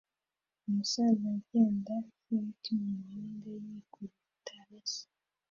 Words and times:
Umusaza 0.67 1.25
ugenda 1.37 1.93
ferrett 2.21 2.63
mumuhanda 2.77 3.49
yikubita 3.65 4.53
hasi 4.67 5.03